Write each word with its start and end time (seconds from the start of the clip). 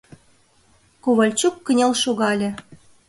Ковальчук 1.03 1.55
кынел 1.65 1.93
шогале. 2.03 2.49